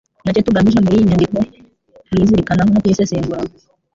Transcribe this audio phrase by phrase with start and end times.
[0.17, 1.37] ni nacyo tugamije muri iyi nyandiko
[2.07, 3.41] kuyizirikanaho no kuyisesengura,